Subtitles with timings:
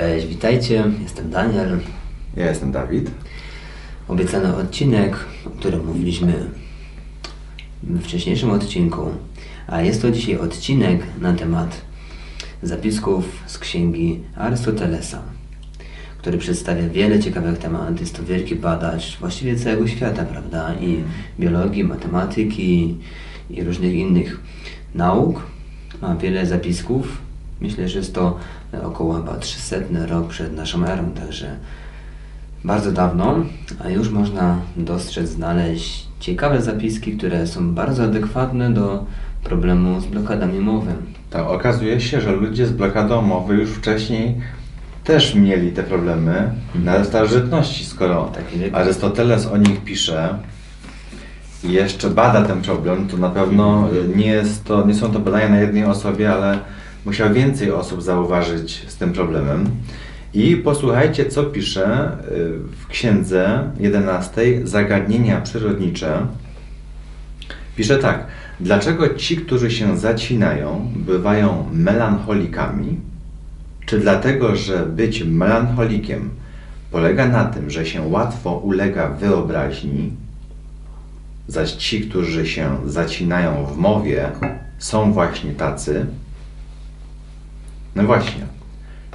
[0.00, 0.84] Cześć, witajcie.
[1.02, 1.78] Jestem Daniel.
[2.36, 3.10] Ja jestem Dawid.
[4.08, 5.16] Obiecany odcinek,
[5.46, 6.50] o którym mówiliśmy
[7.82, 9.02] w wcześniejszym odcinku,
[9.66, 11.80] a jest to dzisiaj odcinek na temat
[12.62, 15.22] zapisków z księgi Arystotelesa,
[16.18, 18.00] który przedstawia wiele ciekawych tematów.
[18.00, 20.74] Jest to wielki badacz właściwie całego świata, prawda?
[20.74, 21.02] I
[21.40, 22.96] biologii, matematyki
[23.50, 24.40] i różnych innych
[24.94, 25.42] nauk.
[26.02, 27.29] Ma wiele zapisków.
[27.60, 28.38] Myślę, że jest to
[28.82, 31.56] około chyba 300 rok przed naszą erą, także
[32.64, 33.36] bardzo dawno,
[33.84, 39.04] a już można dostrzec, znaleźć ciekawe zapiski, które są bardzo adekwatne do
[39.44, 40.92] problemu z blokadami mowy.
[41.30, 44.34] Tak, okazuje się, że ludzie z blokadą mowy już wcześniej
[45.04, 50.38] też mieli te problemy na starożytności, skoro Tak, Arystoteles o nich pisze
[51.64, 55.48] i jeszcze bada ten problem, to na pewno nie, jest to, nie są to badania
[55.48, 56.58] na jednej osobie, ale
[57.04, 59.70] musiał więcej osób zauważyć z tym problemem.
[60.34, 66.26] I posłuchajcie, co pisze y, w księdze 11 Zagadnienia przyrodnicze.
[67.76, 68.26] Pisze tak.
[68.60, 72.96] Dlaczego ci, którzy się zacinają, bywają melancholikami?
[73.86, 76.30] Czy dlatego, że być melancholikiem
[76.90, 80.12] polega na tym, że się łatwo ulega wyobraźni,
[81.48, 84.28] zaś ci, którzy się zacinają w mowie,
[84.78, 86.06] są właśnie tacy?
[87.96, 88.42] No właśnie.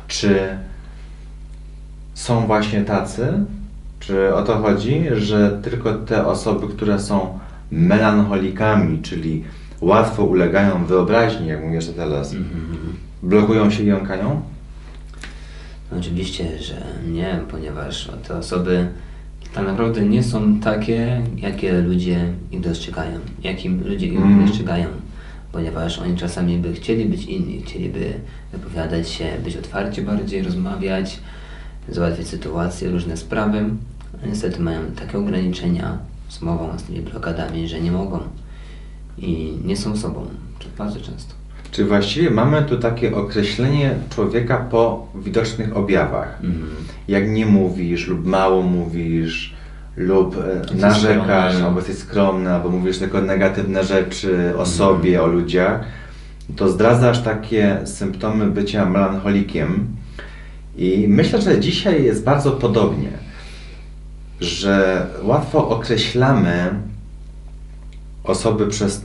[0.08, 0.40] Czy
[2.14, 3.28] są właśnie tacy?
[4.00, 7.40] Czy o to chodzi, że tylko te osoby, które są
[7.72, 9.44] melancholikami, czyli
[9.82, 12.36] łatwo ulegają wyobraźni, jak mówisz teraz,
[13.24, 14.42] blokują się i jąkają?
[16.00, 18.88] Oczywiście, że nie, ponieważ te osoby
[19.54, 24.46] tak naprawdę nie są takie, jakie ludzie ich dostrzegają, jakim ludzie ich Mhm.
[24.46, 24.88] dostrzegają,
[25.56, 28.14] ponieważ oni czasami by chcieli być inni, chcieliby
[28.52, 31.20] wypowiadać się, być otwarci bardziej, rozmawiać,
[31.90, 33.66] załatwiać sytuacje, różne sprawy,
[34.24, 35.98] a niestety mają takie ograniczenia
[36.30, 38.20] z mową, z tymi blokadami, że nie mogą
[39.18, 40.26] i nie są sobą,
[40.78, 41.34] bardzo często.
[41.72, 46.40] Czy właściwie mamy tu takie określenie człowieka po widocznych objawach?
[46.44, 46.70] Mhm.
[47.08, 49.55] Jak nie mówisz, lub mało mówisz,
[49.98, 51.66] lub e, Jesteś narzekasz, skromny.
[51.68, 54.66] albo jesteś skromny, albo mówisz tylko negatywne rzeczy o Mhm.
[54.66, 55.80] sobie, o ludziach,
[56.56, 59.88] to zdradzasz takie symptomy bycia melancholikiem.
[60.78, 63.10] I myślę, że dzisiaj jest bardzo podobnie,
[64.42, 66.70] że łatwo określamy
[68.24, 69.02] osoby przez e,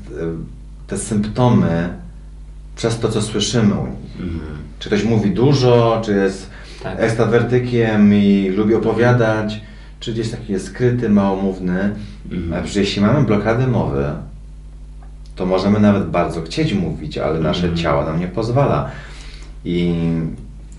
[0.86, 1.88] te symptomy,
[2.76, 4.20] przez to, co słyszymy u nich.
[4.20, 4.40] Mhm.
[4.78, 6.50] Czy ktoś mówi dużo, czy jest
[6.82, 7.00] Tak.
[7.00, 9.60] ekstrawertykiem i lubi opowiadać,
[10.00, 11.94] czy gdzieś taki jest skryty, małomówny.
[12.32, 12.52] Mhm.
[12.54, 14.04] A przecież jeśli mamy blokady mowy,
[15.36, 17.76] to możemy nawet bardzo chcieć mówić, ale nasze Mhm.
[17.76, 18.90] ciało nam nie pozwala.
[19.64, 19.94] I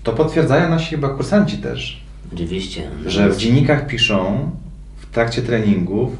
[0.02, 2.02] to potwierdzają nasi chyba kursanci też,
[2.34, 2.90] Oczywiście.
[3.06, 4.50] że w dziennikach piszą
[4.96, 6.16] w trakcie treningów,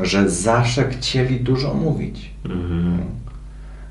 [0.00, 2.98] że zawsze chcieli dużo mówić Mhm.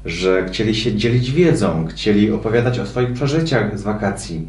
[0.05, 4.47] że chcieli się dzielić wiedzą, chcieli opowiadać o swoich przeżyciach z wakacji,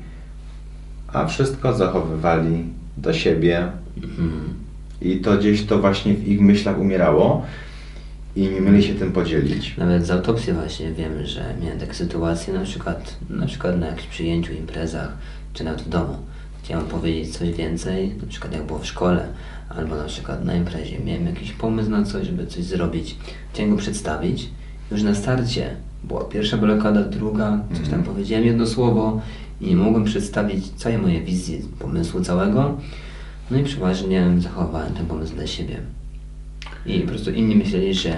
[1.13, 2.65] a wszystko zachowywali
[2.97, 4.55] do siebie Mhm.
[5.03, 7.47] i to gdzieś to właśnie w ich myślach umierało
[8.37, 9.77] i nie mieli się tym podzielić.
[9.77, 14.07] Nawet z autopsji właśnie wiem, że miałem takie sytuacje, na przykład, na przykład na jakimś
[14.07, 15.13] przyjęciu, imprezach,
[15.53, 16.17] czy nawet w domu.
[16.63, 19.27] Chciałem powiedzieć coś więcej, na przykład jak było w szkole,
[19.69, 20.99] albo na przykład na imprezie.
[20.99, 23.17] Miałem jakiś pomysł na coś, żeby coś zrobić.
[23.53, 24.49] Chciałem go przedstawić.
[24.91, 25.71] Już na starcie
[26.05, 29.21] była pierwsza blokada, druga, coś tam powiedziałem jedno słowo
[29.65, 32.77] i nie mogłem przedstawić całej mojej wizji, pomysłu całego.
[33.51, 35.77] No i przeważnie zachowałem ten pomysł dla siebie.
[36.87, 38.09] I po prostu inni myśleli, że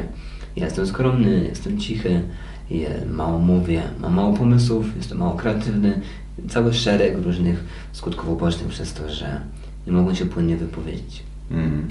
[0.56, 2.23] ja jestem skromny, jestem cichy,
[2.71, 6.01] je, mało mówię, mam mało pomysłów, jestem mało kreatywny.
[6.49, 9.41] Cały szereg różnych skutków ubocznych przez to, że
[9.87, 11.23] nie mogą się płynnie wypowiedzieć.
[11.51, 11.89] Mm.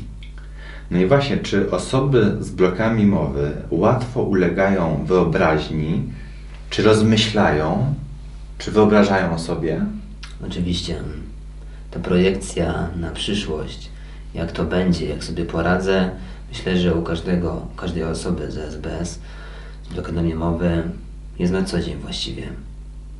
[0.92, 6.03] No i właśnie, czy osoby z blokami mowy łatwo ulegają wyobraźni,
[6.70, 7.94] czy rozmyślają,
[8.57, 9.85] czy wyobrażają sobie?
[10.47, 10.96] Oczywiście
[11.91, 13.90] ta projekcja na przyszłość,
[14.34, 16.09] jak to będzie, jak sobie poradzę,
[16.49, 19.19] myślę, że u każdego, każdej osoby z SBS,
[19.90, 20.84] z blokadami mowy
[21.40, 22.43] jest na co dzień właściwie.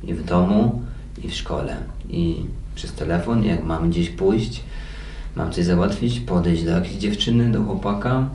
[0.02, 0.82] I w domu,
[1.24, 1.76] i w szkole.
[2.08, 4.62] I przez telefon, jak mam gdzieś pójść,
[5.36, 8.28] mam coś załatwić, podejść do jakiejś dziewczyny, do chłopaka,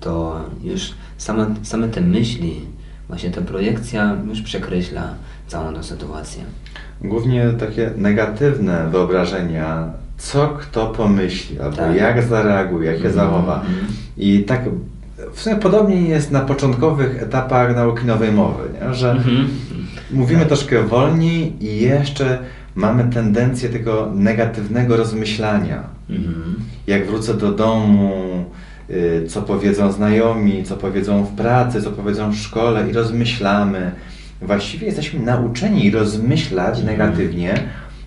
[0.00, 2.60] to już same, same te myśli,
[3.08, 5.14] właśnie ta projekcja już przekreśla
[5.48, 6.42] całą tą sytuację.
[7.00, 9.84] Głównie takie negatywne wyobrażenia,
[10.18, 11.96] co kto pomyśli, albo Tak.
[11.96, 13.14] jak zareaguje, jak się Mhm.
[13.26, 13.62] zachowa.
[14.16, 14.60] I tak
[15.34, 18.94] w sumie podobnie jest na początkowych etapach nauki nowej mowy, nie?
[18.94, 19.48] że Mhm.
[20.10, 22.38] mówimy troszkę wolniej i jeszcze
[22.74, 25.82] mamy tendencję tego negatywnego rozmyślania.
[26.10, 26.56] Mhm.
[26.86, 28.44] Jak wrócę do domu,
[28.90, 33.92] y, co powiedzą znajomi, co powiedzą w pracy, co powiedzą w szkole i rozmyślamy.
[34.42, 37.54] Właściwie jesteśmy nauczeni rozmyślać negatywnie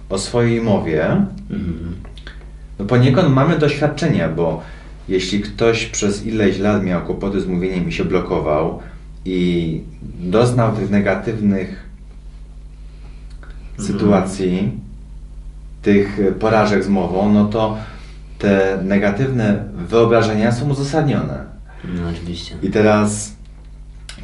[0.10, 1.06] o swojej mowie.
[1.50, 1.96] Mhm.
[2.80, 4.64] No poniekąd mamy doświadczenia, bo
[5.10, 8.80] jeśli ktoś przez ileś lat miał kłopoty z mówieniem i się blokował
[9.26, 9.82] i
[10.20, 11.86] doznał tych negatywnych
[13.80, 14.72] sytuacji,
[15.82, 17.78] tych porażek z mową, no to
[18.40, 21.44] te negatywne wyobrażenia są uzasadnione.
[21.84, 22.56] No oczywiście.
[22.64, 23.36] I teraz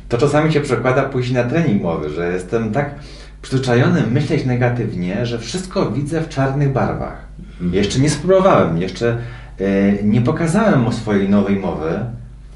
[0.10, 2.96] to czasami się przekłada później na trening mowy, że jestem tak
[3.42, 7.28] przyzwyczajony myśleć negatywnie, że wszystko widzę w czarnych barwach.
[7.72, 9.18] Jeszcze nie spróbowałem, jeszcze
[9.60, 12.00] e, nie pokazałem mu swojej nowej mowy,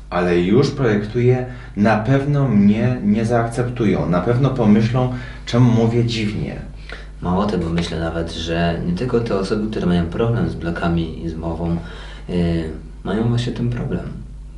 [0.09, 1.45] ale już projektuję,
[1.77, 5.13] na pewno mnie nie zaakceptują, na pewno pomyślą,
[5.45, 6.56] czemu mówię dziwnie.
[7.21, 11.30] Mało tego, myślę nawet, że nie tylko te osoby, które mają problem z blokami i
[11.30, 11.77] z mową,
[12.30, 12.36] yy,
[13.03, 14.03] mają właśnie ten problem.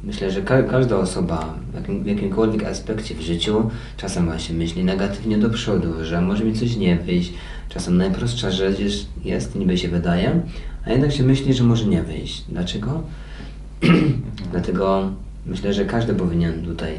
[0.03, 4.83] Myślę, że ka każda osoba w, jakim, w jakimkolwiek aspekcie w życiu czasem właśnie myśli
[4.83, 7.33] negatywnie do przodu, że może mi coś nie wyjść.
[7.69, 10.41] Czasem najprostsza rzecz jest, jest niby się wydaje,
[10.85, 12.43] a jednak się myśli, że może nie wyjść.
[12.49, 13.03] Dlaczego?
[14.51, 15.11] Dlatego
[15.45, 16.93] myślę, że każdy powinien tutaj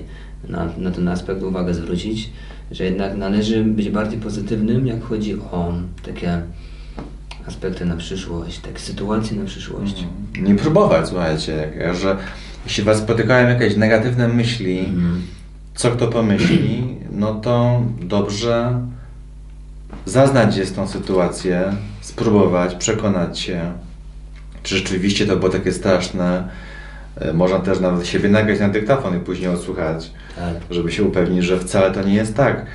[0.48, 2.30] na, na ten aspekt uwagę zwrócić,
[2.70, 6.42] że jednak należy być bardziej pozytywnym, jak chodzi o takie
[7.46, 10.04] aspekty na przyszłość, takie sytuacje na przyszłość.
[10.42, 12.16] Nie próbować, słuchajcie, że
[12.64, 15.22] jeśli Was spotykają jakieś negatywne myśli, Mhm.
[15.74, 18.80] co kto pomyśli, no to dobrze
[20.06, 23.72] zaznać jest tą sytuację, spróbować, przekonać się,
[24.62, 26.48] czy rzeczywiście to było takie straszne.
[27.20, 30.54] E, Można też nawet siebie nagrać na dyktafon i później odsłuchać, Tak.
[30.70, 32.66] żeby się upewnić, że wcale to nie jest tak.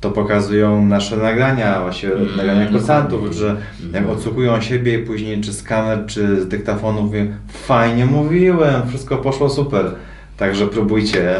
[0.00, 3.46] To pokazują nasze nagrania, właśnie Mm, nagrania kursantów, że
[3.92, 4.10] jak Mhm.
[4.10, 9.50] odsłuchują siebie i później czy z kamer, czy z dyktafonu mówię, fajnie mówiłem, wszystko poszło
[9.50, 9.94] super.
[10.36, 11.34] Także próbujcie.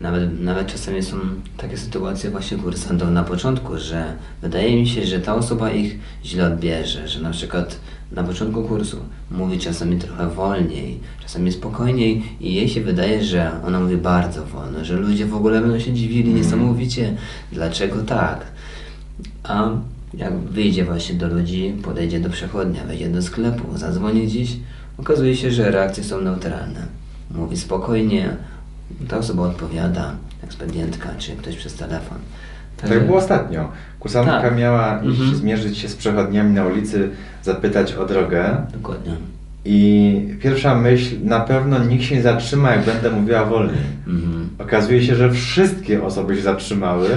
[0.00, 1.16] Nawet, nawet czasami są
[1.56, 4.04] takie sytuacje właśnie kursantów na początku, że
[4.42, 7.80] wydaje mi się, że ta osoba ich źle odbierze, że na przykład
[8.14, 8.96] na początku kursu
[9.30, 14.84] mówi czasami trochę wolniej, czasami spokojniej i jej się wydaje, że ona mówi bardzo wolno,
[14.84, 17.16] że ludzie w ogóle będą się dziwili niesamowicie,
[17.52, 18.46] dlaczego tak.
[19.42, 19.70] A
[20.14, 24.56] jak wyjdzie właśnie do ludzi, podejdzie do przechodnia, wejdzie do sklepu, zadzwoni gdzieś,
[24.98, 26.86] okazuje się, że reakcje są neutralne.
[27.30, 28.36] Mówi spokojnie,
[29.08, 32.18] ta osoba odpowiada, ekspedientka czy ktoś przez telefon.
[32.88, 33.68] Tak było ostatnio.
[33.98, 34.56] Kursantka Tak.
[34.58, 35.36] miała iść Mhm.
[35.36, 37.08] zmierzyć się z przechodniami na ulicy,
[37.42, 38.56] zapytać o drogę.
[38.74, 39.12] Dokładnie.
[39.64, 43.84] I pierwsza myśl, na pewno nikt się nie zatrzyma, jak będę mówiła wolniej.
[44.06, 44.48] Mhm.
[44.58, 47.08] Okazuje się, że wszystkie osoby się zatrzymały,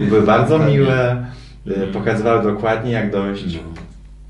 [0.00, 1.24] były bardzo miłe,
[1.66, 1.92] y, Mhm.
[1.92, 3.60] pokazywały dokładnie jak dojść, No.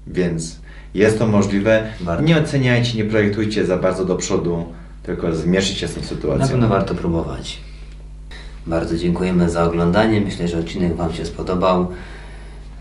[0.06, 0.60] więc
[0.94, 1.82] jest to możliwe.
[2.22, 4.64] Nie oceniajcie, nie projektujcie za bardzo do przodu,
[5.02, 6.48] tylko zmierzcie się z tą Na sytuacją.
[6.48, 7.58] pewno warto próbować.
[8.66, 10.20] Bardzo dziękujemy za oglądanie.
[10.20, 11.88] Myślę, że odcinek Wam się spodobał.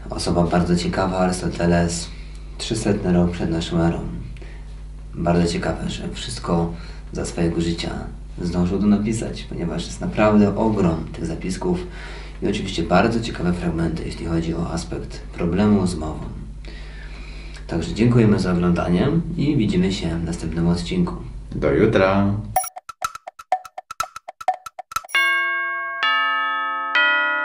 [0.09, 2.07] Osoba bardzo ciekawa, Arystoteles,
[2.57, 3.99] 300 rok przed naszą erą.
[5.15, 6.73] Bardzo ciekawe, że wszystko
[7.13, 7.89] za swojego życia
[8.41, 11.87] zdążył to napisać, ponieważ jest naprawdę ogrom tych zapisków
[12.43, 16.23] i oczywiście bardzo ciekawe fragmenty, jeśli chodzi o aspekt problemu z mową.
[17.67, 19.07] Także dziękujemy za oglądanie
[19.37, 21.15] i widzimy się w następnym odcinku.
[21.55, 22.33] Do jutra.